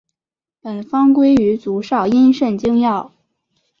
[0.63, 3.11] 本方归于足少阴肾经药。